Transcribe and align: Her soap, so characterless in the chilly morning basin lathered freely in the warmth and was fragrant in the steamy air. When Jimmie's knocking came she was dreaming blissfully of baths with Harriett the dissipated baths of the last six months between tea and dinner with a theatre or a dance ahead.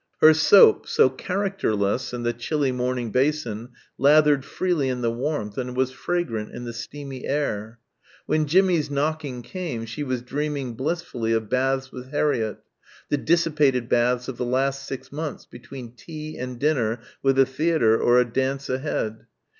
Her 0.19 0.33
soap, 0.33 0.87
so 0.87 1.09
characterless 1.11 2.11
in 2.11 2.23
the 2.23 2.33
chilly 2.33 2.71
morning 2.71 3.11
basin 3.11 3.69
lathered 3.99 4.43
freely 4.43 4.89
in 4.89 5.01
the 5.01 5.11
warmth 5.11 5.59
and 5.59 5.77
was 5.77 5.91
fragrant 5.91 6.51
in 6.55 6.63
the 6.63 6.73
steamy 6.73 7.27
air. 7.27 7.77
When 8.25 8.47
Jimmie's 8.47 8.89
knocking 8.89 9.43
came 9.43 9.85
she 9.85 10.01
was 10.01 10.23
dreaming 10.23 10.73
blissfully 10.73 11.33
of 11.33 11.49
baths 11.49 11.91
with 11.91 12.09
Harriett 12.09 12.61
the 13.09 13.17
dissipated 13.17 13.89
baths 13.89 14.27
of 14.27 14.37
the 14.37 14.43
last 14.45 14.87
six 14.87 15.11
months 15.11 15.45
between 15.45 15.91
tea 15.95 16.35
and 16.35 16.57
dinner 16.57 17.01
with 17.21 17.37
a 17.37 17.45
theatre 17.45 18.01
or 18.01 18.17
a 18.19 18.25
dance 18.25 18.71
ahead. 18.71 19.27